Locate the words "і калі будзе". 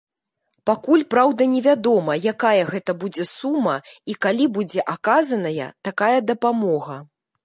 4.13-4.81